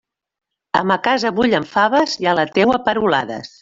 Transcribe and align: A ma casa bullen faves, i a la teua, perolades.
A 0.79 0.81
ma 0.93 0.97
casa 1.09 1.33
bullen 1.41 1.69
faves, 1.77 2.19
i 2.27 2.35
a 2.35 2.37
la 2.43 2.51
teua, 2.61 2.85
perolades. 2.91 3.59